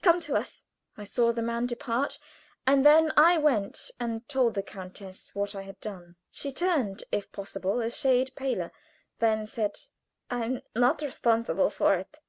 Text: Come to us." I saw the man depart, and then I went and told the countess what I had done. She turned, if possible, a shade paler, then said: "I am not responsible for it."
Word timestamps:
Come 0.00 0.20
to 0.20 0.36
us." 0.36 0.62
I 0.96 1.02
saw 1.02 1.32
the 1.32 1.42
man 1.42 1.66
depart, 1.66 2.16
and 2.68 2.86
then 2.86 3.10
I 3.16 3.36
went 3.36 3.90
and 3.98 4.28
told 4.28 4.54
the 4.54 4.62
countess 4.62 5.34
what 5.34 5.56
I 5.56 5.62
had 5.62 5.80
done. 5.80 6.14
She 6.30 6.52
turned, 6.52 7.02
if 7.10 7.32
possible, 7.32 7.80
a 7.80 7.90
shade 7.90 8.32
paler, 8.36 8.70
then 9.18 9.44
said: 9.44 9.80
"I 10.30 10.44
am 10.44 10.60
not 10.76 11.02
responsible 11.02 11.68
for 11.68 11.96
it." 11.96 12.20